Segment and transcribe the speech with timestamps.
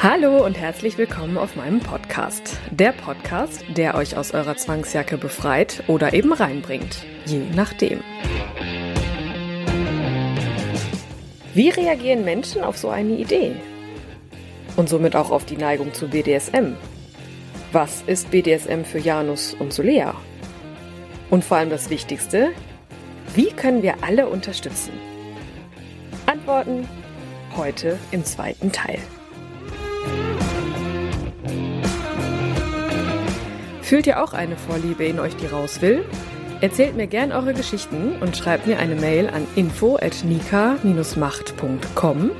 [0.00, 2.56] Hallo und herzlich willkommen auf meinem Podcast.
[2.70, 8.00] Der Podcast, der euch aus eurer Zwangsjacke befreit oder eben reinbringt, je nachdem.
[11.52, 13.56] Wie reagieren Menschen auf so eine Idee?
[14.76, 16.76] Und somit auch auf die Neigung zu BDSM?
[17.72, 20.14] Was ist BDSM für Janus und Solea?
[21.28, 22.50] Und vor allem das Wichtigste,
[23.34, 24.92] wie können wir alle unterstützen?
[26.26, 26.88] Antworten
[27.56, 29.00] heute im zweiten Teil.
[33.88, 36.04] Fühlt ihr auch eine Vorliebe in euch, die raus will?
[36.60, 42.30] Erzählt mir gern eure Geschichten und schreibt mir eine Mail an info@nika-macht.com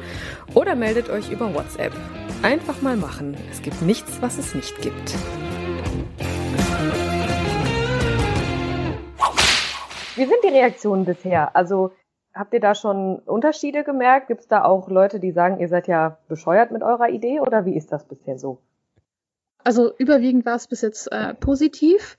[0.52, 1.94] oder meldet euch über WhatsApp.
[2.42, 3.34] Einfach mal machen.
[3.50, 5.14] Es gibt nichts, was es nicht gibt.
[10.16, 11.56] Wie sind die Reaktionen bisher?
[11.56, 11.92] Also
[12.34, 14.28] habt ihr da schon Unterschiede gemerkt?
[14.28, 17.64] Gibt es da auch Leute, die sagen, ihr seid ja bescheuert mit eurer Idee oder
[17.64, 18.60] wie ist das bisher so?
[19.64, 22.16] Also überwiegend war es bis jetzt äh, positiv.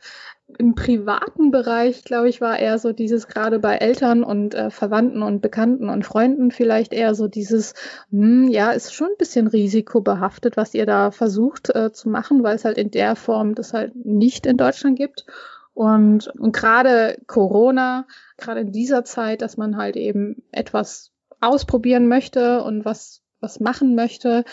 [0.58, 5.22] Im privaten Bereich, glaube ich, war eher so dieses gerade bei Eltern und äh, Verwandten
[5.22, 7.73] und Bekannten und Freunden vielleicht eher so dieses,
[8.09, 12.44] mh, hm, ja, ist schon ein bisschen risikobehaftet, was ihr da versucht äh, zu machen,
[12.44, 15.26] weil es halt in der Form das halt nicht in Deutschland gibt.
[15.74, 18.06] Und, und gerade Corona,
[18.38, 23.96] gerade in dieser Zeit, dass man halt eben etwas ausprobieren möchte und was, was machen
[23.96, 24.44] möchte.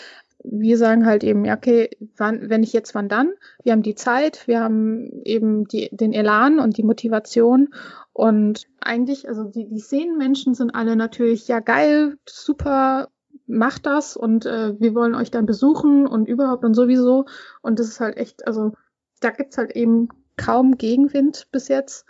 [0.43, 3.31] Wir sagen halt eben, ja, okay, wann, wenn ich jetzt, wann dann?
[3.63, 7.69] Wir haben die Zeit, wir haben eben die, den Elan und die Motivation.
[8.13, 13.09] Und eigentlich, also die, die Szenenmenschen sind alle natürlich, ja, geil, super,
[13.47, 17.25] macht das und äh, wir wollen euch dann besuchen und überhaupt und sowieso.
[17.61, 18.73] Und das ist halt echt, also
[19.21, 22.05] da gibt's halt eben kaum Gegenwind bis jetzt.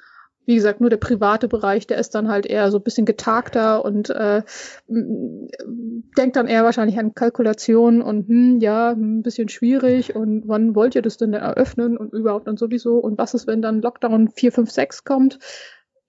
[0.47, 3.83] Wie gesagt, nur der private Bereich, der ist dann halt eher so ein bisschen getagter
[3.83, 4.43] und äh,
[4.87, 10.95] denkt dann eher wahrscheinlich an Kalkulation und hm, ja, ein bisschen schwierig und wann wollt
[10.95, 14.53] ihr das denn eröffnen und überhaupt und sowieso und was ist, wenn dann Lockdown 4,
[14.53, 15.37] 5, 6 kommt?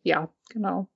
[0.04, 0.88] Ja, genau.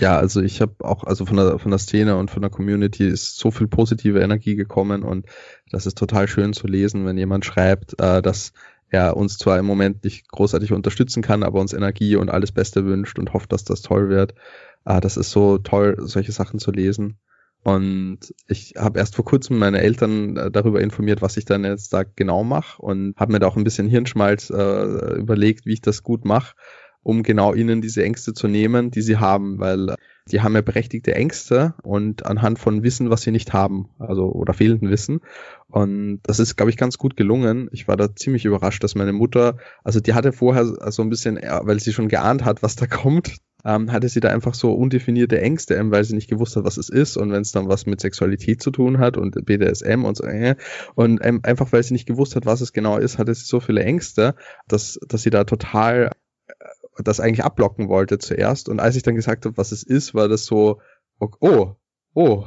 [0.00, 3.06] Ja, also ich habe auch, also von der, von der Szene und von der Community
[3.06, 5.26] ist so viel positive Energie gekommen und
[5.70, 8.52] das ist total schön zu lesen, wenn jemand schreibt, äh, dass
[8.94, 12.84] er uns zwar im Moment nicht großartig unterstützen kann, aber uns Energie und alles Beste
[12.86, 14.34] wünscht und hofft, dass das toll wird.
[14.84, 17.18] Ah, das ist so toll, solche Sachen zu lesen.
[17.64, 21.94] Und ich habe erst vor kurzem meine Eltern äh, darüber informiert, was ich dann jetzt
[21.94, 25.80] da genau mache und habe mir da auch ein bisschen Hirnschmalz äh, überlegt, wie ich
[25.80, 26.54] das gut mache,
[27.04, 29.94] um genau ihnen diese Ängste zu nehmen, die sie haben, weil
[30.30, 34.54] die haben ja berechtigte Ängste und anhand von Wissen, was sie nicht haben, also oder
[34.54, 35.20] fehlenden Wissen.
[35.68, 37.68] Und das ist, glaube ich, ganz gut gelungen.
[37.72, 41.36] Ich war da ziemlich überrascht, dass meine Mutter, also die hatte vorher so ein bisschen,
[41.36, 43.36] weil sie schon geahnt hat, was da kommt,
[43.66, 46.88] ähm, hatte sie da einfach so undefinierte Ängste, weil sie nicht gewusst hat, was es
[46.88, 50.24] ist und wenn es dann was mit Sexualität zu tun hat und BDSM und so.
[50.24, 50.56] Äh,
[50.94, 53.60] und ähm, einfach weil sie nicht gewusst hat, was es genau ist, hatte sie so
[53.60, 54.34] viele Ängste,
[54.68, 56.10] dass, dass sie da total
[56.98, 58.68] das eigentlich abblocken wollte zuerst.
[58.68, 60.80] Und als ich dann gesagt habe, was es ist, war das so,
[61.18, 61.74] oh,
[62.14, 62.46] oh,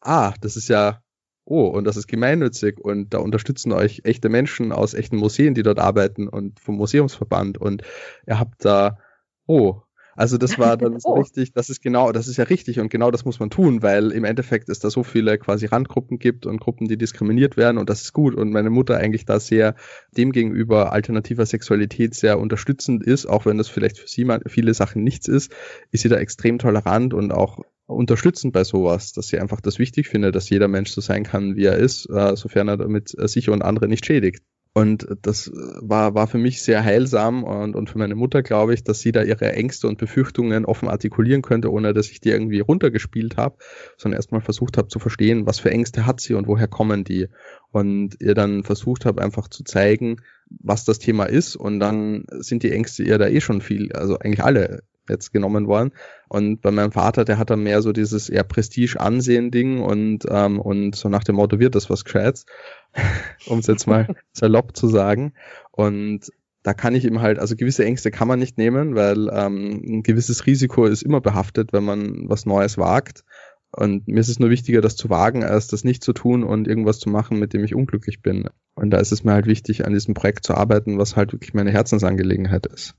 [0.00, 1.02] ah, das ist ja,
[1.44, 5.62] oh, und das ist gemeinnützig und da unterstützen euch echte Menschen aus echten Museen, die
[5.62, 7.82] dort arbeiten und vom Museumsverband und
[8.26, 8.98] ihr habt da,
[9.46, 9.82] oh,
[10.18, 11.14] also das war dann oh.
[11.14, 14.10] richtig, das ist genau, das ist ja richtig und genau das muss man tun, weil
[14.10, 17.88] im Endeffekt es da so viele quasi Randgruppen gibt und Gruppen, die diskriminiert werden und
[17.88, 19.76] das ist gut und meine Mutter eigentlich da sehr
[20.16, 25.04] demgegenüber alternativer Sexualität sehr unterstützend ist, auch wenn das vielleicht für sie mal viele Sachen
[25.04, 25.52] nichts ist,
[25.92, 30.08] ist sie da extrem tolerant und auch unterstützend bei sowas, dass sie einfach das wichtig
[30.08, 33.28] findet, dass jeder Mensch so sein kann, wie er ist, äh, sofern er damit äh,
[33.28, 34.42] sich und andere nicht schädigt.
[34.74, 35.50] Und das
[35.80, 39.12] war, war für mich sehr heilsam und, und für meine Mutter, glaube ich, dass sie
[39.12, 43.56] da ihre Ängste und Befürchtungen offen artikulieren könnte, ohne dass ich die irgendwie runtergespielt habe,
[43.96, 47.28] sondern erstmal versucht habe zu verstehen, was für Ängste hat sie und woher kommen die.
[47.70, 50.18] Und ihr dann versucht habe, einfach zu zeigen,
[50.48, 51.56] was das Thema ist.
[51.56, 55.66] Und dann sind die Ängste ihr da eh schon viel, also eigentlich alle jetzt genommen
[55.66, 55.92] worden.
[56.28, 60.94] Und bei meinem Vater, der hat dann mehr so dieses eher Prestige-Ansehen-Ding und, ähm, und
[60.96, 62.46] so nach dem Motto, wird das was Gescheites,
[63.46, 65.32] um es jetzt mal salopp zu sagen.
[65.70, 66.30] Und
[66.62, 70.02] da kann ich ihm halt, also gewisse Ängste kann man nicht nehmen, weil ähm, ein
[70.02, 73.24] gewisses Risiko ist immer behaftet, wenn man was Neues wagt.
[73.70, 76.66] Und mir ist es nur wichtiger, das zu wagen, als das nicht zu tun und
[76.66, 78.48] irgendwas zu machen, mit dem ich unglücklich bin.
[78.74, 81.52] Und da ist es mir halt wichtig, an diesem Projekt zu arbeiten, was halt wirklich
[81.54, 82.94] meine Herzensangelegenheit ist.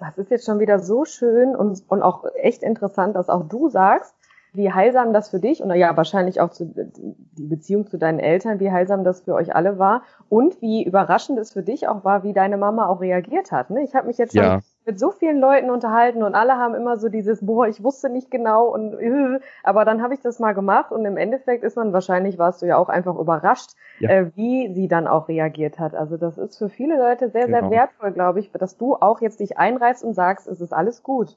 [0.00, 3.68] Das ist jetzt schon wieder so schön und, und auch echt interessant, dass auch du
[3.68, 4.14] sagst,
[4.52, 8.60] wie heilsam das für dich und ja, wahrscheinlich auch zu, die Beziehung zu deinen Eltern,
[8.60, 12.22] wie heilsam das für euch alle war und wie überraschend es für dich auch war,
[12.22, 13.70] wie deine Mama auch reagiert hat.
[13.70, 13.82] Ne?
[13.82, 14.60] Ich habe mich jetzt schon ja.
[14.84, 18.30] mit so vielen Leuten unterhalten und alle haben immer so dieses, boah, ich wusste nicht
[18.30, 18.96] genau und
[19.62, 22.66] aber dann habe ich das mal gemacht und im Endeffekt ist man wahrscheinlich, warst du
[22.66, 23.70] ja auch einfach überrascht,
[24.00, 24.10] ja.
[24.10, 25.94] äh, wie sie dann auch reagiert hat.
[25.94, 27.60] Also das ist für viele Leute sehr, genau.
[27.60, 31.02] sehr wertvoll, glaube ich, dass du auch jetzt dich einreißt und sagst, es ist alles
[31.02, 31.36] gut.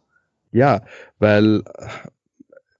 [0.52, 0.82] Ja,
[1.20, 1.64] weil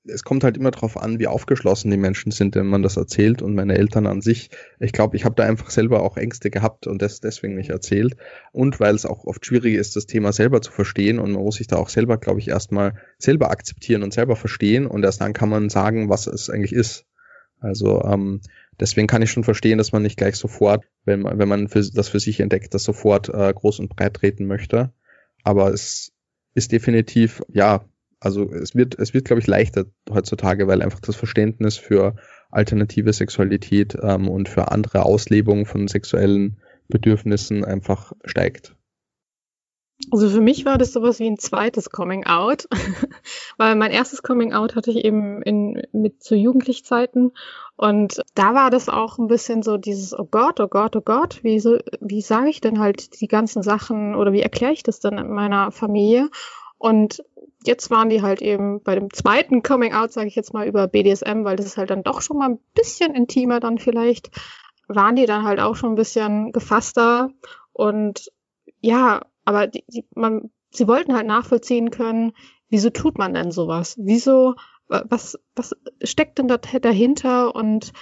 [0.06, 3.42] es kommt halt immer darauf an, wie aufgeschlossen die Menschen sind, wenn man das erzählt.
[3.42, 6.88] Und meine Eltern an sich, ich glaube, ich habe da einfach selber auch Ängste gehabt
[6.88, 8.16] und das deswegen nicht erzählt.
[8.52, 11.56] Und weil es auch oft schwierig ist, das Thema selber zu verstehen und man muss
[11.56, 15.34] sich da auch selber, glaube ich, erstmal selber akzeptieren und selber verstehen und erst dann
[15.34, 17.06] kann man sagen, was es eigentlich ist.
[17.60, 18.42] Also ähm,
[18.80, 21.82] deswegen kann ich schon verstehen, dass man nicht gleich sofort, wenn man, wenn man für,
[21.82, 24.92] das für sich entdeckt, das sofort äh, groß und breit treten möchte.
[25.44, 26.12] Aber es
[26.56, 27.86] ist definitiv, ja,
[28.24, 32.16] also es wird, es wird, glaube ich, leichter heutzutage, weil einfach das Verständnis für
[32.52, 38.76] alternative Sexualität ähm, und für andere Auslebungen von sexuellen Bedürfnissen einfach steigt.
[40.12, 42.68] Also für mich war das sowas wie ein zweites Coming Out,
[43.58, 47.32] weil mein erstes Coming Out hatte ich eben in, mit zu Jugendlichzeiten
[47.76, 51.44] und da war das auch ein bisschen so dieses, oh Gott, oh Gott, oh Gott,
[51.44, 55.00] wie, so, wie sage ich denn halt die ganzen Sachen oder wie erkläre ich das
[55.00, 56.30] denn in meiner Familie?
[56.78, 57.24] Und
[57.66, 60.88] jetzt waren die halt eben bei dem zweiten Coming Out, sage ich jetzt mal, über
[60.88, 64.32] BDSM, weil das ist halt dann doch schon mal ein bisschen intimer dann vielleicht,
[64.88, 67.30] waren die dann halt auch schon ein bisschen gefasster
[67.72, 68.32] und
[68.82, 72.34] ja, aber die, die, man, sie wollten halt nachvollziehen können,
[72.70, 73.96] wieso tut man denn sowas?
[73.98, 74.56] Wieso,
[74.88, 77.94] was, was steckt denn da dahinter und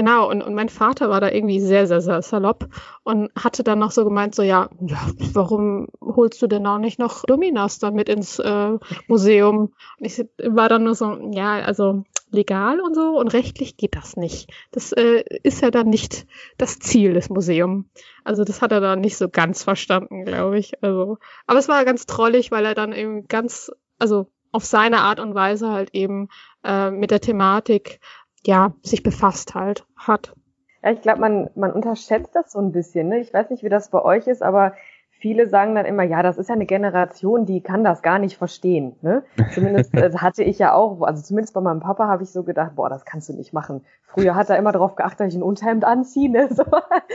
[0.00, 2.70] Genau, und, und mein Vater war da irgendwie sehr, sehr, sehr salopp
[3.02, 6.98] und hatte dann noch so gemeint, so ja, ja warum holst du denn auch nicht
[6.98, 9.74] noch Dominas dann mit ins äh, Museum?
[9.98, 14.16] Und ich war dann nur so, ja, also legal und so und rechtlich geht das
[14.16, 14.50] nicht.
[14.70, 16.26] Das äh, ist ja dann nicht
[16.56, 17.84] das Ziel des Museums.
[18.24, 20.82] Also das hat er dann nicht so ganz verstanden, glaube ich.
[20.82, 25.20] Also, aber es war ganz trollig, weil er dann eben ganz, also auf seine Art
[25.20, 26.28] und Weise halt eben
[26.64, 28.00] äh, mit der Thematik
[28.44, 30.34] ja, sich befasst halt hat.
[30.82, 33.08] Ja, ich glaube, man, man unterschätzt das so ein bisschen.
[33.08, 33.20] Ne?
[33.20, 34.74] Ich weiß nicht, wie das bei euch ist, aber
[35.20, 38.38] viele sagen dann immer, ja, das ist ja eine Generation, die kann das gar nicht
[38.38, 38.96] verstehen.
[39.02, 39.22] Ne?
[39.52, 42.72] Zumindest äh, hatte ich ja auch, also zumindest bei meinem Papa habe ich so gedacht,
[42.76, 43.84] boah, das kannst du nicht machen.
[44.06, 46.30] Früher hat er immer darauf geachtet, dass ich ein Unterhemd anziehe.
[46.30, 46.48] Ne?
[46.60, 46.64] So,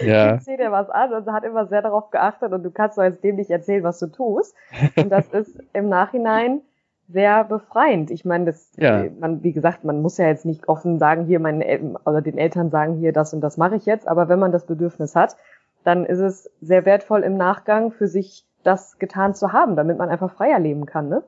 [0.01, 0.36] ja.
[0.36, 3.01] Ich ziehe dir was an und hat immer sehr darauf geachtet und du kannst so
[3.01, 4.56] als dem nicht erzählen, was du tust.
[4.95, 6.62] Und das ist im Nachhinein
[7.07, 8.12] sehr befreiend.
[8.12, 9.06] Ich meine, das, ja.
[9.19, 12.38] man, wie gesagt, man muss ja jetzt nicht offen sagen, hier meinen El oder den
[12.38, 15.36] Eltern sagen, hier das und das mache ich jetzt, aber wenn man das Bedürfnis hat,
[15.84, 20.10] dann ist es sehr wertvoll im Nachgang für sich das getan zu haben, damit man
[20.10, 21.24] einfach freier leben kann, ne?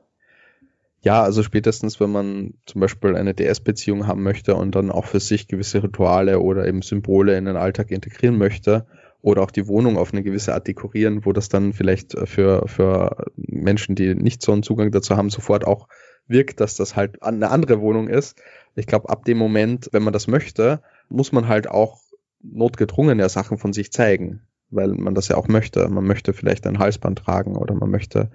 [1.00, 5.20] Ja, also spätestens, wenn man zum Beispiel eine DS-Beziehung haben möchte und dann auch für
[5.20, 8.84] sich gewisse Rituale oder eben Symbole in den Alltag integrieren möchte,
[9.20, 13.26] oder auch die Wohnung auf eine gewisse Art dekorieren, wo das dann vielleicht für, für
[13.36, 15.88] Menschen, die nicht so einen Zugang dazu haben, sofort auch
[16.28, 18.40] wirkt, dass das halt eine andere Wohnung ist.
[18.76, 22.00] Ich glaube, ab dem Moment, wenn man das möchte, muss man halt auch
[22.42, 25.88] notgedrungen ja Sachen von sich zeigen, weil man das ja auch möchte.
[25.88, 28.30] Man möchte vielleicht ein Halsband tragen oder man möchte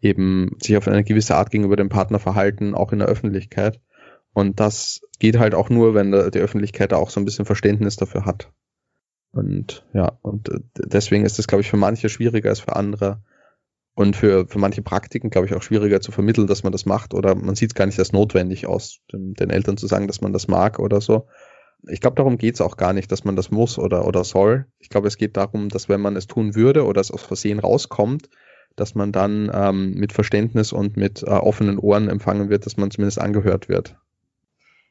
[0.00, 3.80] eben sich auf eine gewisse Art gegenüber dem Partner verhalten, auch in der Öffentlichkeit.
[4.32, 7.96] Und das geht halt auch nur, wenn die Öffentlichkeit da auch so ein bisschen Verständnis
[7.96, 8.52] dafür hat.
[9.32, 13.22] Und ja, und äh, deswegen ist es, glaube ich, für manche schwieriger als für andere.
[13.94, 17.14] Und für, für manche Praktiken, glaube ich, auch schwieriger zu vermitteln, dass man das macht.
[17.14, 20.20] Oder man sieht es gar nicht als notwendig aus, den, den Eltern zu sagen, dass
[20.20, 21.26] man das mag oder so.
[21.88, 24.66] Ich glaube, darum geht es auch gar nicht, dass man das muss oder, oder soll.
[24.78, 27.58] Ich glaube, es geht darum, dass wenn man es tun würde oder es aus Versehen
[27.58, 28.28] rauskommt,
[28.76, 32.92] dass man dann ähm, mit Verständnis und mit äh, offenen Ohren empfangen wird, dass man
[32.92, 33.96] zumindest angehört wird.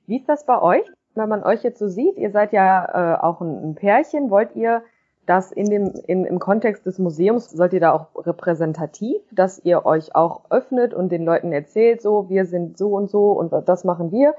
[0.05, 0.85] Wie ist das bei euch?
[1.17, 4.55] Wenn man euch jetzt so sieht, ihr seid ja äh, auch ein, ein, Pärchen, wollt
[4.55, 4.83] ihr
[5.25, 9.85] das in dem, in, im Kontext des Museums, sollt ihr da auch repräsentativ, dass ihr
[9.85, 13.83] euch auch öffnet und den Leuten erzählt, so, wir sind so und so und das
[13.83, 14.35] machen wir?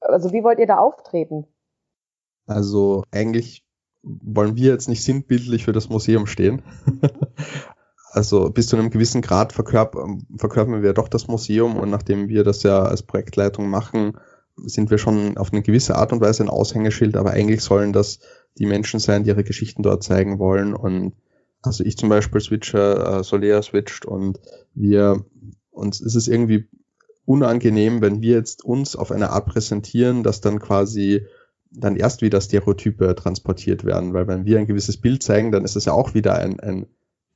[0.00, 1.46] Also wie wollt ihr da auftreten?
[2.46, 3.66] Also eigentlich
[4.02, 6.62] wollen wir jetzt nicht sinnbildlich für das Museum stehen.
[8.12, 12.44] also bis zu einem gewissen Grad verkörpern, verkörpern wir doch das Museum und nachdem wir
[12.44, 14.18] das ja als Projektleitung machen,
[14.66, 18.20] sind wir schon auf eine gewisse Art und Weise ein Aushängeschild, aber eigentlich sollen das
[18.58, 20.74] die Menschen sein, die ihre Geschichten dort zeigen wollen.
[20.74, 21.14] Und
[21.62, 24.40] also ich zum Beispiel switche, äh, Solea switcht und
[24.74, 25.24] wir
[25.70, 26.68] uns ist es irgendwie
[27.24, 31.26] unangenehm, wenn wir jetzt uns auf eine Art präsentieren, dass dann quasi
[31.70, 35.76] dann erst wieder Stereotype transportiert werden, weil wenn wir ein gewisses Bild zeigen, dann ist
[35.76, 36.86] es ja auch wieder ein, ein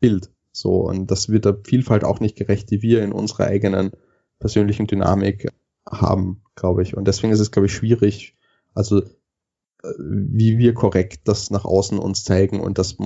[0.01, 0.31] Bild.
[0.51, 3.93] So, und das wird der Vielfalt auch nicht gerecht, die wir in unserer eigenen
[4.41, 5.49] persönlichen Dynamik
[5.89, 6.97] haben, glaube ich.
[6.97, 8.37] Und deswegen ist es, glaube ich, schwierig,
[8.75, 9.09] also äh,
[9.99, 12.97] wie wir korrekt das nach außen uns zeigen und das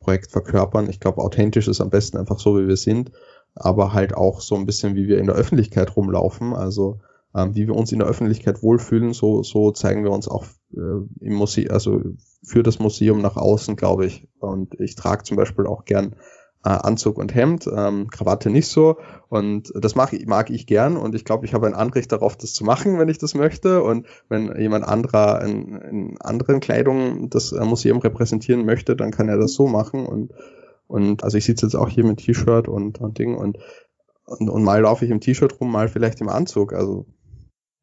[0.00, 0.88] Projekt verkörpern.
[0.88, 3.12] Ich glaube, authentisch ist am besten einfach so, wie wir sind,
[3.54, 6.54] aber halt auch so ein bisschen, wie wir in der Öffentlichkeit rumlaufen.
[6.54, 7.00] Also
[7.34, 10.78] ähm, wie wir uns in der Öffentlichkeit wohlfühlen, so, so zeigen wir uns auch äh,
[11.20, 12.00] im Museum, also
[12.44, 14.28] für das Museum nach außen, glaube ich.
[14.38, 16.14] Und ich trage zum Beispiel auch gern
[16.64, 18.96] äh, Anzug und Hemd, ähm, Krawatte nicht so.
[19.28, 22.54] Und das mag, mag ich gern und ich glaube, ich habe ein Anrecht darauf, das
[22.54, 23.82] zu machen, wenn ich das möchte.
[23.82, 29.28] Und wenn jemand anderer in, in anderen Kleidungen das äh, Museum repräsentieren möchte, dann kann
[29.28, 30.06] er das so machen.
[30.06, 30.32] Und,
[30.86, 33.58] und also ich sitze jetzt auch hier mit T-Shirt und, und Ding und,
[34.24, 36.72] und, und mal laufe ich im T-Shirt rum, mal vielleicht im Anzug.
[36.72, 37.06] Also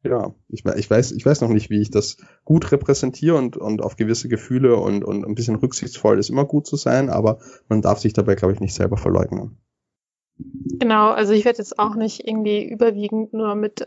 [0.04, 3.82] ja, ich, ich, weiß, ich weiß noch nicht, wie ich das gut repräsentiere und, und
[3.82, 7.82] auf gewisse Gefühle und, und ein bisschen rücksichtsvoll ist immer gut zu sein, aber man
[7.82, 9.58] darf sich dabei, glaube ich, nicht selber verleugnen.
[10.36, 13.86] Genau, also ich werde jetzt auch nicht irgendwie überwiegend nur mit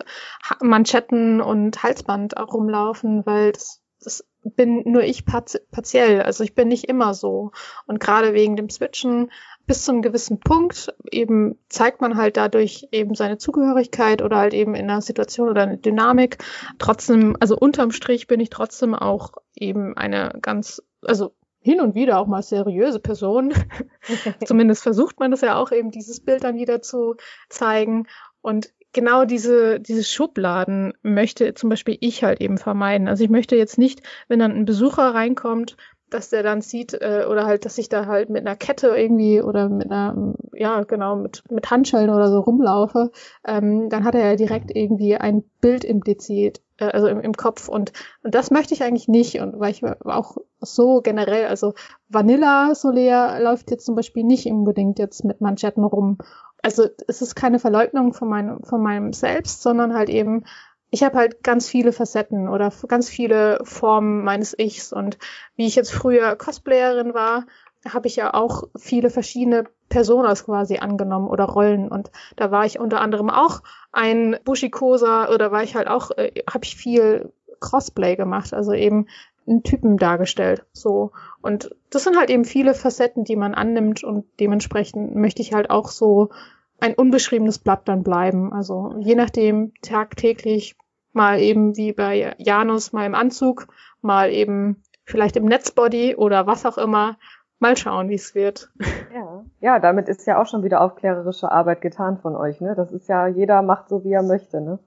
[0.62, 6.22] Manschetten und Halsband rumlaufen, weil das, das bin nur ich partiell.
[6.22, 7.52] Also ich bin nicht immer so.
[7.88, 9.32] Und gerade wegen dem Switchen
[9.68, 14.54] bis zu einem gewissen Punkt eben zeigt man halt dadurch eben seine Zugehörigkeit oder halt
[14.54, 16.38] eben in einer Situation oder eine Dynamik.
[16.78, 22.20] Trotzdem, also unterm Strich bin ich trotzdem auch eben eine ganz, also hin und wieder
[22.20, 23.54] auch mal seriöse Person.
[24.46, 27.16] Zumindest versucht man das ja auch eben dieses Bild dann wieder zu
[27.50, 28.06] zeigen.
[28.42, 33.08] Und genau diese, diese Schubladen möchte zum Beispiel ich halt eben vermeiden.
[33.08, 35.76] Also ich möchte jetzt nicht, wenn dann ein Besucher reinkommt,
[36.16, 39.42] dass der dann sieht, äh, oder halt, dass ich da halt mit einer Kette irgendwie
[39.42, 43.12] oder mit einer, ja, genau, mit, mit Handschellen oder so rumlaufe,
[43.46, 47.34] ähm, dann hat er ja direkt irgendwie ein Bild im Dezid, äh, also im, im
[47.34, 47.92] Kopf und,
[48.24, 51.74] und das möchte ich eigentlich nicht und weil ich auch so generell, also
[52.08, 56.18] Vanilla Soler läuft jetzt zum Beispiel nicht unbedingt jetzt mit Manschetten rum.
[56.62, 60.46] Also es ist keine Verleugnung von meinem, von meinem Selbst, sondern halt eben
[60.92, 64.94] ich habe halt ganz viele Facetten oder ganz viele Formen meines Ichs.
[64.94, 65.18] Und
[65.56, 67.46] wie ich jetzt früher Cosplayerin war,
[67.88, 71.90] habe ich ja auch viele verschiedene Personas quasi angenommen oder Rollen.
[71.90, 73.62] Und da war ich unter anderem auch
[73.92, 79.08] ein Bushikosa oder war ich halt auch, äh, habe ich viel Cosplay gemacht, also eben
[79.48, 80.66] einen Typen dargestellt.
[80.74, 81.12] So.
[81.42, 85.70] Und das sind halt eben viele Facetten, die man annimmt und dementsprechend möchte ich halt
[85.70, 86.30] auch so
[86.80, 88.54] ein unbeschriebenes Blatt dann bleiben.
[88.54, 90.76] Also je nachdem tagtäglich
[91.14, 93.68] mal eben wie bei Janus mal im Anzug,
[94.02, 97.18] mal eben vielleicht im Netzbody oder was auch immer.
[97.60, 98.70] Mal schauen, wie es wird.
[99.14, 99.46] Ja.
[99.62, 102.76] ja, damit ist ja auch schon wieder aufklärerische Arbeit getan von euch, ne?
[102.76, 104.80] Das ist ja, jeder macht so, wie er möchte, ne?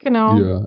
[0.00, 0.34] Genau.
[0.36, 0.66] Ja.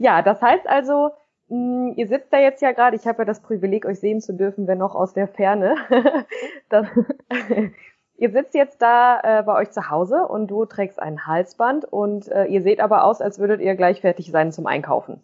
[0.00, 1.10] Ja, das heißt also,
[1.48, 4.32] mh, ihr sitzt da jetzt ja gerade, ich habe ja das Privileg, euch sehen zu
[4.32, 5.76] dürfen, wenn noch aus der Ferne.
[6.70, 6.86] das,
[8.16, 12.28] ihr sitzt jetzt da äh, bei euch zu Hause und du trägst ein Halsband und
[12.28, 15.20] äh, ihr seht aber aus, als würdet ihr gleich fertig sein zum Einkaufen.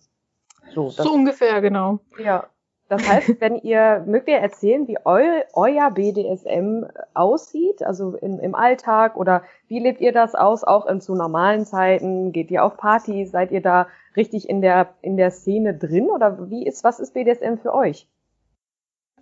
[0.75, 2.01] So, so ungefähr, genau.
[2.19, 2.45] Ja.
[2.89, 5.23] Das heißt, wenn ihr, mögt ihr erzählen, wie eu,
[5.55, 11.01] euer BDSM aussieht, also in, im Alltag oder wie lebt ihr das aus, auch in
[11.01, 12.31] zu normalen Zeiten?
[12.33, 13.33] Geht ihr auf Partys?
[13.33, 17.15] Seid ihr da richtig in der, in der Szene drin oder wie ist, was ist
[17.15, 18.09] BDSM für euch?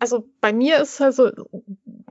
[0.00, 1.30] Also bei mir ist also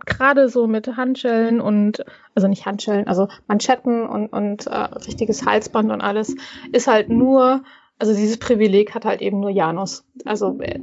[0.05, 5.91] gerade so mit Handschellen und, also nicht Handschellen, also Manschetten und, und äh, richtiges Halsband
[5.91, 6.35] und alles,
[6.71, 7.63] ist halt nur
[8.03, 10.03] also dieses Privileg hat halt eben nur Janus.
[10.25, 10.81] Also äh,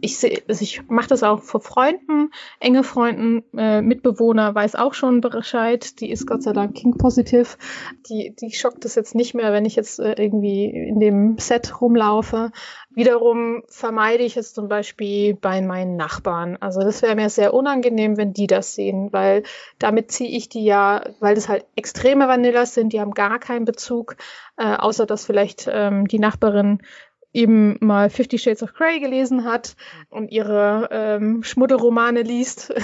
[0.00, 2.30] ich sehe, also ich mache das auch für Freunden,
[2.60, 6.00] enge Freunden, äh, Mitbewohner weiß auch schon Bescheid.
[6.00, 7.58] Die ist Gott sei Dank King-positiv.
[8.08, 11.78] Die, die schockt es jetzt nicht mehr, wenn ich jetzt äh, irgendwie in dem Set
[11.78, 12.52] rumlaufe.
[12.92, 16.56] Wiederum vermeide ich es zum Beispiel bei meinen Nachbarn.
[16.60, 19.44] Also das wäre mir sehr unangenehm, wenn die das sehen, weil
[19.78, 23.64] damit ziehe ich die ja, weil das halt extreme Vanillas sind, die haben gar keinen
[23.64, 24.16] Bezug,
[24.56, 26.80] äh, außer dass vielleicht ähm, die Nachbarin
[27.32, 29.76] eben mal Fifty Shades of Grey gelesen hat
[30.08, 32.74] und ihre ähm, Schmuddelromane liest.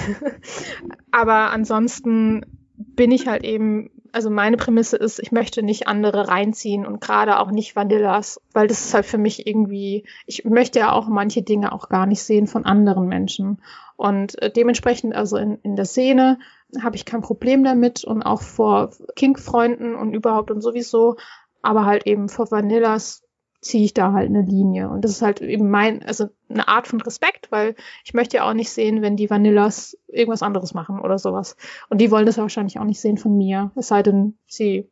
[1.10, 2.46] Aber ansonsten
[2.76, 7.38] bin ich halt eben, also meine Prämisse ist, ich möchte nicht andere reinziehen und gerade
[7.38, 11.42] auch nicht Vanillas, weil das ist halt für mich irgendwie, ich möchte ja auch manche
[11.42, 13.60] Dinge auch gar nicht sehen von anderen Menschen.
[13.96, 16.38] Und äh, dementsprechend, also in, in der Szene
[16.82, 21.16] habe ich kein Problem damit und auch vor Kink-Freunden und überhaupt und sowieso,
[21.60, 23.22] aber halt eben vor Vanillas
[23.60, 24.88] ziehe ich da halt eine Linie.
[24.88, 28.48] Und das ist halt eben mein, also eine Art von Respekt, weil ich möchte ja
[28.48, 31.56] auch nicht sehen, wenn die Vanillas irgendwas anderes machen oder sowas.
[31.88, 33.72] Und die wollen das wahrscheinlich auch nicht sehen von mir.
[33.74, 34.90] Es sei denn, sie,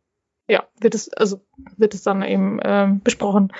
[0.48, 1.40] ja, wird es, also
[1.76, 3.52] wird es dann eben ähm, besprochen.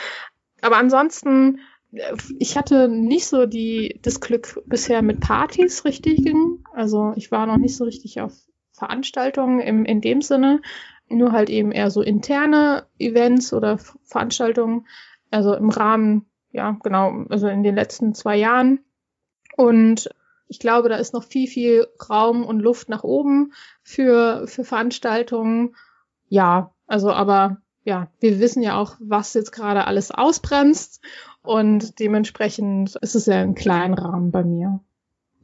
[0.61, 1.61] Aber ansonsten,
[1.93, 6.65] äh, ich hatte nicht so die, das Glück bisher mit Partys richtig ging.
[6.73, 8.33] Also ich war noch nicht so richtig auf
[8.73, 10.61] Veranstaltungen im, in dem Sinne
[11.09, 14.87] nur halt eben eher so interne Events oder Veranstaltungen,
[15.31, 18.81] also im Rahmen, ja, genau, also in den letzten zwei Jahren.
[19.57, 20.09] Und
[20.49, 25.75] ich glaube, da ist noch viel, viel Raum und Luft nach oben für, für Veranstaltungen.
[26.29, 31.01] Ja, also aber ja, wir wissen ja auch, was jetzt gerade alles ausbremst
[31.43, 34.81] und dementsprechend ist es ja ein kleiner Rahmen bei mir.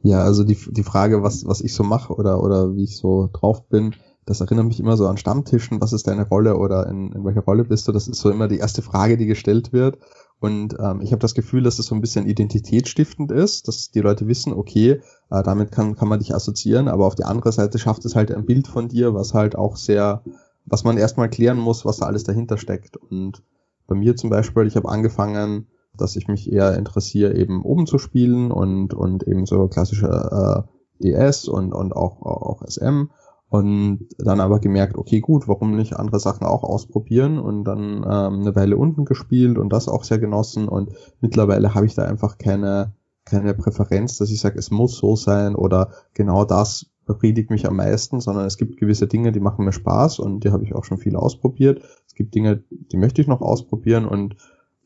[0.03, 3.29] Ja, also die, die Frage, was, was ich so mache oder, oder wie ich so
[3.31, 7.11] drauf bin, das erinnert mich immer so an Stammtischen, was ist deine Rolle oder in,
[7.11, 7.91] in welcher Rolle bist du?
[7.91, 9.97] Das ist so immer die erste Frage, die gestellt wird.
[10.39, 13.99] Und ähm, ich habe das Gefühl, dass es so ein bisschen identitätsstiftend ist, dass die
[13.99, 17.77] Leute wissen, okay, äh, damit kann, kann man dich assoziieren, aber auf der anderen Seite
[17.77, 20.23] schafft es halt ein Bild von dir, was halt auch sehr,
[20.65, 22.97] was man erstmal klären muss, was da alles dahinter steckt.
[22.97, 23.43] Und
[23.87, 27.97] bei mir zum Beispiel, ich habe angefangen, dass ich mich eher interessiere, eben oben zu
[27.97, 33.09] spielen und, und eben so klassische äh, DS und, und auch, auch SM
[33.51, 38.39] und dann aber gemerkt, okay, gut, warum nicht andere Sachen auch ausprobieren und dann ähm,
[38.39, 42.37] eine Weile unten gespielt und das auch sehr genossen und mittlerweile habe ich da einfach
[42.37, 42.93] keine,
[43.25, 47.75] keine Präferenz, dass ich sage, es muss so sein oder genau das befriedigt mich am
[47.75, 50.85] meisten, sondern es gibt gewisse Dinge, die machen mir Spaß und die habe ich auch
[50.85, 51.81] schon viel ausprobiert.
[52.07, 54.37] Es gibt Dinge, die möchte ich noch ausprobieren und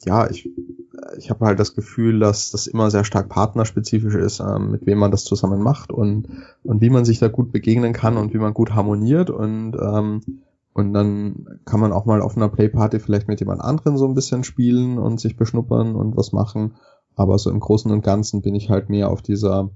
[0.05, 0.49] ja, ich,
[1.17, 4.99] ich habe halt das Gefühl, dass das immer sehr stark partnerspezifisch ist, ähm, mit wem
[4.99, 6.27] man das zusammen macht und,
[6.63, 10.21] und wie man sich da gut begegnen kann und wie man gut harmoniert und, ähm,
[10.73, 14.13] und dann kann man auch mal auf einer Playparty vielleicht mit jemand anderen so ein
[14.13, 16.75] bisschen spielen und sich beschnuppern und was machen.
[17.15, 19.69] Aber so im Großen und Ganzen bin ich halt mehr auf dieser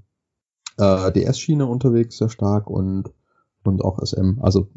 [0.76, 3.10] äh, DS-Schiene unterwegs, sehr stark und,
[3.64, 4.40] und auch SM.
[4.42, 4.68] Also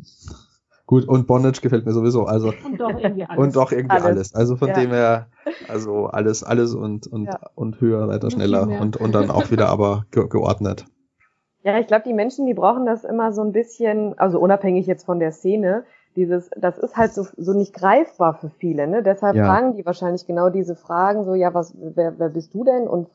[0.85, 2.25] Gut, und Bondage gefällt mir sowieso.
[2.25, 3.37] Also, und doch irgendwie alles.
[3.37, 4.05] Und doch irgendwie alles.
[4.05, 4.35] alles.
[4.35, 4.73] Also von ja.
[4.73, 5.27] dem her,
[5.67, 7.39] also alles, alles und, und, ja.
[7.55, 10.85] und höher, weiter, schneller und, und dann auch wieder aber ge geordnet.
[11.63, 15.05] Ja, ich glaube, die Menschen, die brauchen das immer so ein bisschen, also unabhängig jetzt
[15.05, 19.01] von der Szene, dieses, das ist halt so, so nicht greifbar für viele, ne?
[19.01, 19.45] Deshalb ja.
[19.45, 22.87] fragen die wahrscheinlich genau diese Fragen, so, ja, was, wer, wer bist du denn?
[22.87, 23.09] Und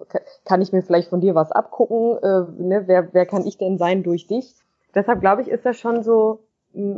[0.44, 2.18] kann ich mir vielleicht von dir was abgucken?
[2.22, 2.82] Äh, ne?
[2.86, 4.54] wer, wer kann ich denn sein durch dich?
[4.94, 6.40] Deshalb glaube ich, ist das schon so,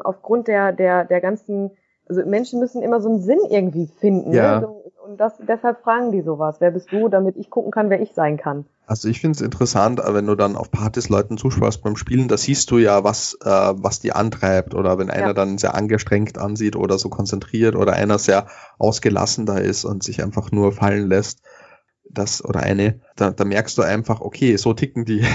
[0.02, 1.70] aufgrund der, der, der ganzen,
[2.08, 4.30] also Menschen müssen immer so einen Sinn irgendwie finden.
[4.30, 4.36] Ne?
[4.36, 4.60] Ja.
[4.60, 4.80] Ne?
[5.10, 6.56] und das, deshalb fragen die sowas.
[6.60, 8.64] Wer bist du, damit ich gucken kann, wer ich sein kann.
[8.86, 12.36] Also ich finde es interessant, wenn du dann auf Partys Leuten zuschaust beim Spielen, da
[12.36, 14.74] siehst du ja, was, äh, was die antreibt.
[14.74, 15.32] Oder wenn einer ja.
[15.32, 18.46] dann sehr angestrengt ansieht oder so konzentriert oder einer sehr
[18.78, 21.42] ausgelassen da ist und sich einfach nur fallen lässt
[22.12, 25.24] das oder eine, da, da merkst du einfach, okay, so ticken die.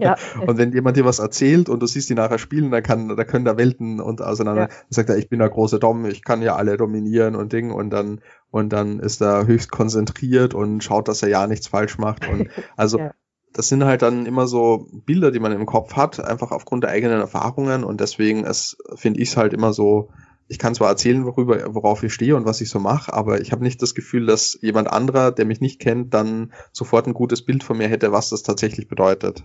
[0.00, 0.16] Ja.
[0.46, 3.24] und wenn jemand dir was erzählt und du siehst die nachher spielen, dann kann, da
[3.24, 4.62] können da Welten und auseinander.
[4.62, 4.68] Ja.
[4.68, 7.70] Dann sagt er, ich bin der große Dom, ich kann ja alle dominieren und Ding
[7.70, 11.98] und dann und dann ist er höchst konzentriert und schaut, dass er ja nichts falsch
[11.98, 13.12] macht und also ja.
[13.52, 16.90] das sind halt dann immer so Bilder, die man im Kopf hat, einfach aufgrund der
[16.90, 20.08] eigenen Erfahrungen und deswegen ist finde ich es halt immer so
[20.48, 23.52] ich kann zwar erzählen, worüber, worauf ich stehe und was ich so mache, aber ich
[23.52, 27.44] habe nicht das Gefühl, dass jemand anderer, der mich nicht kennt, dann sofort ein gutes
[27.44, 29.44] Bild von mir hätte, was das tatsächlich bedeutet.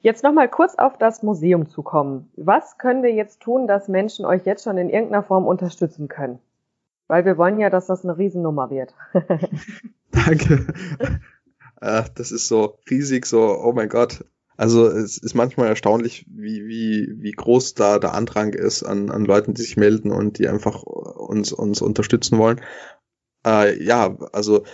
[0.00, 2.30] Jetzt nochmal kurz auf das Museum zu kommen.
[2.36, 6.38] Was können wir jetzt tun, dass Menschen euch jetzt schon in irgendeiner Form unterstützen können?
[7.08, 8.94] Weil wir wollen ja, dass das eine Riesennummer wird.
[10.12, 10.66] Danke.
[11.80, 14.24] Äh, das ist so riesig, so, oh mein Gott.
[14.56, 19.24] Also es ist manchmal erstaunlich, wie, wie, wie groß da der Andrang ist an, an
[19.24, 22.60] Leuten, die sich melden und die einfach uns, uns unterstützen wollen.
[23.46, 24.64] Äh, ja, also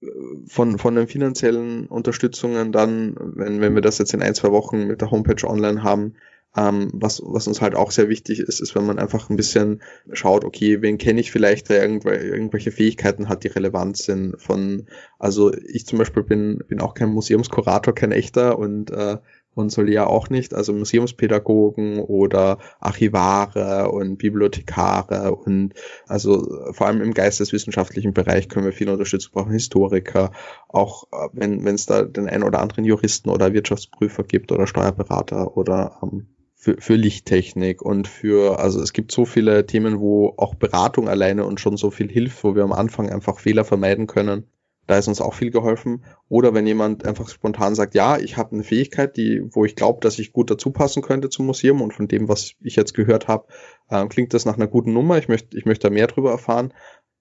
[0.00, 0.06] äh,
[0.46, 4.86] von, von den finanziellen Unterstützungen dann, wenn, wenn wir das jetzt in ein, zwei Wochen
[4.86, 6.14] mit der Homepage online haben,
[6.56, 9.82] ähm, was, was uns halt auch sehr wichtig ist, ist, wenn man einfach ein bisschen
[10.12, 14.40] schaut, okay, wen kenne ich vielleicht, der irgendwelche, Fähigkeiten hat, die relevant sind.
[14.40, 14.86] Von,
[15.18, 19.16] also ich zum Beispiel bin, bin auch kein Museumskurator, kein echter und, äh,
[19.54, 25.74] und Solea auch nicht, also Museumspädagogen oder Archivare und Bibliothekare und
[26.06, 30.32] also vor allem im geisteswissenschaftlichen Bereich können wir viel Unterstützung brauchen, Historiker,
[30.68, 35.56] auch äh, wenn es da den einen oder anderen Juristen oder Wirtschaftsprüfer gibt oder Steuerberater
[35.56, 36.26] oder ähm,
[36.62, 41.44] für, für Lichttechnik und für, also es gibt so viele Themen, wo auch Beratung alleine
[41.44, 44.46] und schon so viel hilft, wo wir am Anfang einfach Fehler vermeiden können
[44.86, 46.04] da ist uns auch viel geholfen.
[46.28, 50.00] Oder wenn jemand einfach spontan sagt, ja, ich habe eine Fähigkeit, die, wo ich glaube,
[50.00, 53.28] dass ich gut dazu passen könnte zum Museum und von dem, was ich jetzt gehört
[53.28, 53.46] habe,
[53.88, 55.18] äh, klingt das nach einer guten Nummer.
[55.18, 56.74] Ich möchte, ich möchte da mehr drüber erfahren.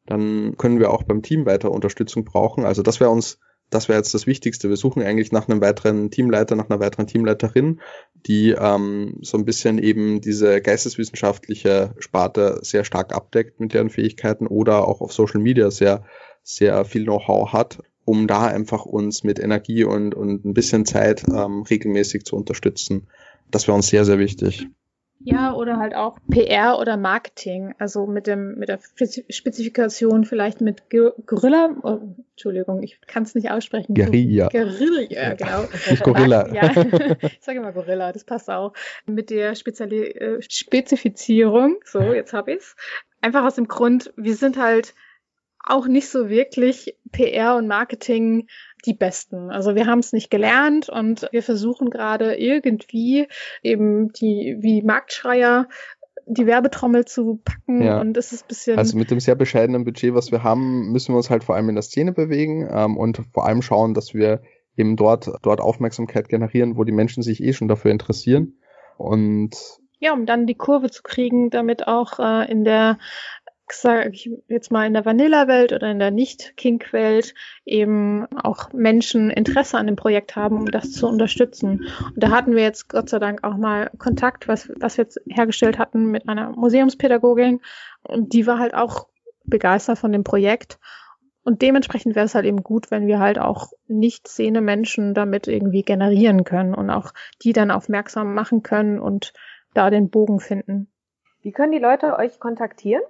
[0.07, 2.65] Dann können wir auch beim Team weiter Unterstützung brauchen.
[2.65, 3.39] Also das wäre uns,
[3.71, 4.69] das wäre jetzt das Wichtigste.
[4.69, 7.81] Wir suchen eigentlich nach einem weiteren Teamleiter, nach einer weiteren Teamleiterin,
[8.27, 14.45] die ähm, so ein bisschen eben diese geisteswissenschaftliche Sparte sehr stark abdeckt mit deren Fähigkeiten
[14.45, 16.05] oder auch auf Social Media sehr
[16.43, 21.23] sehr viel Know-how hat, um da einfach uns mit Energie und, und ein bisschen Zeit
[21.27, 23.07] ähm, regelmäßig zu unterstützen.
[23.49, 24.67] Das wäre uns sehr, sehr wichtig.
[25.23, 28.79] Ja, oder halt auch PR oder Marketing, also mit dem mit der
[29.29, 30.83] Spezifikation vielleicht mit
[31.25, 31.99] Gorilla, oh,
[32.31, 33.93] Entschuldigung, ich kann es nicht aussprechen.
[33.93, 34.49] Guerilla.
[34.49, 35.63] Guerilla, genau.
[35.89, 36.47] Nicht Gorilla.
[36.53, 36.71] ja,
[37.21, 38.73] ich sage immer Gorilla, das passt auch.
[39.05, 42.75] Mit der Speziali äh, Spezifizierung, so, jetzt habe ich's.
[43.21, 44.95] Einfach aus dem Grund, wir sind halt
[45.63, 48.47] auch nicht so wirklich PR und Marketing
[48.85, 49.49] die besten.
[49.49, 53.27] Also wir haben es nicht gelernt und wir versuchen gerade irgendwie
[53.61, 55.67] eben die wie Marktschreier
[56.25, 57.99] die Werbetrommel zu packen ja.
[57.99, 58.77] und es ist ein bisschen.
[58.77, 61.69] Also mit dem sehr bescheidenen Budget, was wir haben, müssen wir uns halt vor allem
[61.69, 64.41] in der Szene bewegen ähm, und vor allem schauen, dass wir
[64.77, 68.59] eben dort, dort Aufmerksamkeit generieren, wo die Menschen sich eh schon dafür interessieren.
[68.97, 69.55] Und
[69.99, 72.97] ja, um dann die Kurve zu kriegen, damit auch äh, in der
[73.73, 77.33] sage ich jetzt mal in der Vanilla-Welt oder in der Nicht-Kink-Welt
[77.65, 81.85] eben auch Menschen Interesse an dem Projekt haben, um das zu unterstützen.
[82.05, 85.19] Und da hatten wir jetzt Gott sei Dank auch mal Kontakt, was, was wir jetzt
[85.27, 87.61] hergestellt hatten mit einer Museumspädagogin.
[88.03, 89.07] Und die war halt auch
[89.45, 90.79] begeistert von dem Projekt.
[91.43, 95.47] Und dementsprechend wäre es halt eben gut, wenn wir halt auch nicht sehende Menschen damit
[95.47, 99.33] irgendwie generieren können und auch die dann aufmerksam machen können und
[99.73, 100.91] da den Bogen finden.
[101.41, 103.01] Wie können die Leute euch kontaktieren?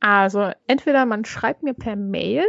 [0.00, 2.44] Also entweder man schreibt mir per Mail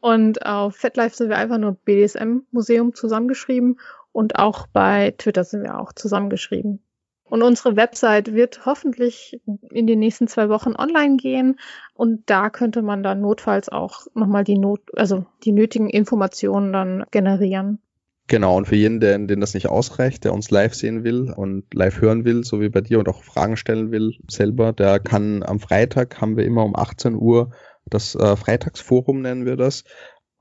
[0.00, 3.78] Und auf FetLife sind wir einfach nur BDSM-Museum zusammengeschrieben.
[4.12, 6.82] Und auch bei Twitter sind wir auch zusammengeschrieben.
[7.24, 11.60] Und unsere Website wird hoffentlich in den nächsten zwei Wochen online gehen.
[11.94, 17.04] Und da könnte man dann notfalls auch nochmal die Not, also die nötigen Informationen dann
[17.12, 17.78] generieren.
[18.26, 21.72] Genau, und für jeden, der, den das nicht ausreicht, der uns live sehen will und
[21.74, 25.42] live hören will, so wie bei dir und auch Fragen stellen will selber, der kann
[25.42, 27.50] am Freitag haben wir immer um 18 Uhr
[27.90, 29.84] das äh, Freitagsforum nennen wir das.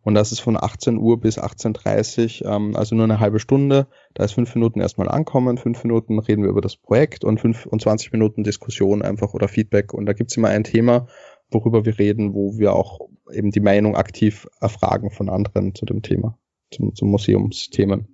[0.10, 3.86] Und das ist von 18 Uhr bis 18.30 Uhr, ähm, also nur eine halbe Stunde.
[4.16, 7.68] Da ist fünf Minuten erstmal ankommen, fünf Minuten reden wir über das Projekt und fünf
[7.68, 9.94] und 20 Minuten Diskussion einfach oder Feedback.
[9.94, 11.06] Und da gibt's immer ein Thema,
[11.52, 16.02] worüber wir reden, wo wir auch eben die Meinung aktiv erfragen von anderen zu dem
[16.02, 16.36] Thema,
[16.72, 18.08] zum, zum Museumsthemen.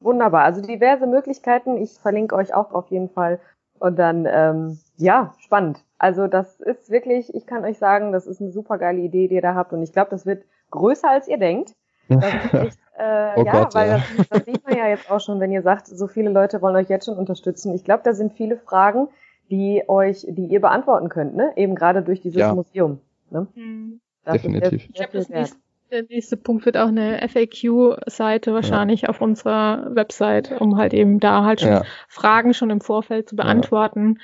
[0.00, 1.76] Wunderbar, also diverse Möglichkeiten.
[1.76, 3.38] Ich verlinke euch auch auf jeden Fall.
[3.78, 5.84] Und dann, ähm, ja, spannend.
[5.98, 9.36] Also das ist wirklich, ich kann euch sagen, das ist eine super geile Idee, die
[9.36, 9.72] ihr da habt.
[9.72, 11.74] Und ich glaube, das wird größer als ihr denkt.
[12.08, 14.02] Echt, äh, oh ja, Gott, weil ja.
[14.16, 16.76] Das, das, sieht man ja jetzt auch schon, wenn ihr sagt, so viele Leute wollen
[16.76, 17.72] euch jetzt schon unterstützen.
[17.74, 19.08] Ich glaube, da sind viele Fragen,
[19.50, 21.52] die euch, die ihr beantworten könnt, ne?
[21.56, 22.54] Eben gerade durch dieses ja.
[22.54, 23.00] Museum.
[23.30, 23.46] Ne?
[23.54, 24.00] Mhm.
[24.26, 24.88] Definitiv.
[24.88, 25.56] ich glaube, nächste,
[25.90, 29.08] der nächste Punkt wird auch eine FAQ-Seite wahrscheinlich ja.
[29.08, 31.82] auf unserer Website, um halt eben da halt schon ja.
[32.08, 34.18] Fragen schon im Vorfeld zu beantworten.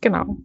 [0.00, 0.36] Genau.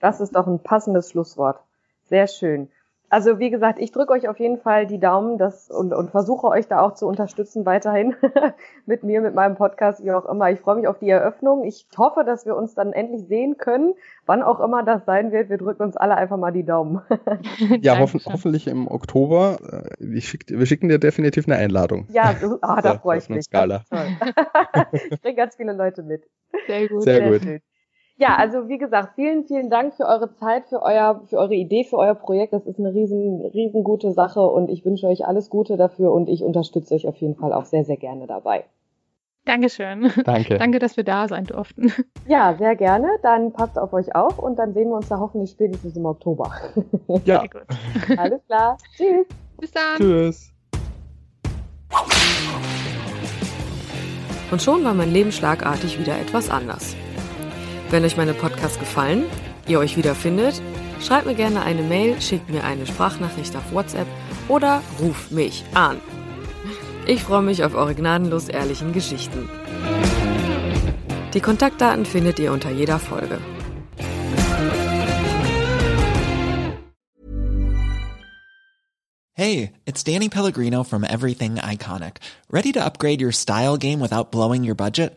[0.00, 1.60] Das ist doch ein passendes Schlusswort.
[2.04, 2.70] Sehr schön.
[3.10, 6.46] Also wie gesagt, ich drücke euch auf jeden Fall die Daumen das, und, und versuche
[6.46, 8.14] euch da auch zu unterstützen weiterhin
[8.86, 10.50] mit mir, mit meinem Podcast, wie auch immer.
[10.50, 11.64] Ich freue mich auf die Eröffnung.
[11.64, 13.94] Ich hoffe, dass wir uns dann endlich sehen können,
[14.26, 15.48] wann auch immer das sein wird.
[15.48, 17.00] Wir drücken uns alle einfach mal die Daumen.
[17.80, 19.58] ja, hoffen, hoffentlich im Oktober.
[20.00, 22.06] Äh, schick, wir schicken dir definitiv eine Einladung.
[22.10, 23.44] Ja, du, ah, da freue ich mich.
[23.44, 23.84] Skala.
[24.92, 26.24] ich bringe ganz viele Leute mit.
[26.66, 27.02] Sehr gut.
[27.02, 27.42] Sehr, Sehr gut.
[27.42, 27.60] Schön.
[28.20, 31.84] Ja, also wie gesagt, vielen, vielen Dank für eure Zeit, für euer, für eure Idee,
[31.84, 32.52] für euer Projekt.
[32.52, 36.28] Das ist eine riesen, riesen gute Sache und ich wünsche euch alles Gute dafür und
[36.28, 38.64] ich unterstütze euch auf jeden Fall auch sehr, sehr gerne dabei.
[39.44, 40.10] Dankeschön.
[40.24, 40.58] Danke.
[40.58, 41.92] Danke, dass wir da sein durften.
[42.26, 43.08] Ja, sehr gerne.
[43.22, 46.52] Dann passt auf euch auf und dann sehen wir uns da hoffentlich spätestens im Oktober.
[47.24, 47.40] Ja.
[47.40, 48.18] Sehr gut.
[48.18, 48.76] Alles klar.
[48.96, 49.26] Tschüss.
[49.58, 49.96] Bis dann.
[49.96, 50.52] Tschüss.
[54.50, 56.96] Und schon war mein Leben schlagartig wieder etwas anders.
[57.90, 59.24] Wenn euch meine Podcasts gefallen,
[59.66, 60.60] ihr euch wiederfindet,
[61.00, 64.06] schreibt mir gerne eine Mail, schickt mir eine Sprachnachricht auf WhatsApp
[64.46, 65.98] oder ruft mich an.
[67.06, 69.48] Ich freue mich auf eure gnadenlos ehrlichen Geschichten.
[71.32, 73.38] Die Kontaktdaten findet ihr unter jeder Folge.
[79.32, 82.16] Hey, it's Danny Pellegrino from Everything Iconic.
[82.50, 85.16] Ready to upgrade your style game without blowing your budget?